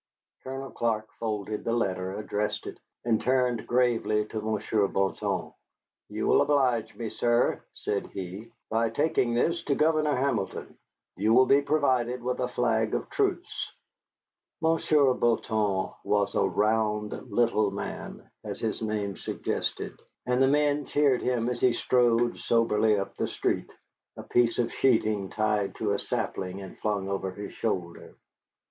Colonel 0.43 0.71
Clark 0.71 1.11
folded 1.19 1.63
the 1.63 1.73
letter, 1.73 2.17
addressed 2.17 2.65
it, 2.65 2.79
and 3.05 3.21
turned 3.21 3.67
gravely 3.67 4.25
to 4.29 4.41
Monsieur 4.41 4.87
Bouton. 4.87 5.53
"You 6.09 6.25
will 6.25 6.41
oblige 6.41 6.95
me, 6.95 7.07
sir," 7.11 7.63
said 7.73 8.07
he, 8.07 8.51
"by 8.71 8.89
taking 8.89 9.35
this 9.35 9.61
to 9.65 9.75
Governor 9.75 10.15
Hamilton. 10.15 10.75
You 11.17 11.35
will 11.35 11.45
be 11.45 11.61
provided 11.61 12.23
with 12.23 12.39
a 12.39 12.47
flag 12.47 12.95
of 12.95 13.11
truce." 13.11 13.75
Monsieur 14.59 15.13
Bouton 15.13 15.91
was 16.03 16.33
a 16.33 16.41
round 16.49 17.11
little 17.31 17.69
man, 17.69 18.27
as 18.43 18.59
his 18.59 18.81
name 18.81 19.15
suggested, 19.15 20.01
and 20.25 20.41
the 20.41 20.47
men 20.47 20.87
cheered 20.87 21.21
him 21.21 21.47
as 21.47 21.59
he 21.61 21.73
strode 21.73 22.37
soberly 22.39 22.97
up 22.97 23.15
the 23.17 23.27
street, 23.27 23.69
a 24.17 24.23
piece 24.23 24.57
of 24.57 24.73
sheeting 24.73 25.29
tied 25.29 25.75
to 25.75 25.91
a 25.91 25.99
sapling 25.99 26.59
and 26.59 26.79
flung 26.79 27.07
over 27.07 27.29
his 27.29 27.53
shoulder. 27.53 28.15